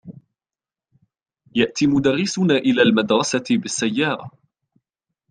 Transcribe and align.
يأتي 1.55 1.87
مدرسنا 1.87 2.55
إلى 2.55 2.81
المدرسة 2.81 3.43
بالسيارة. 3.51 4.31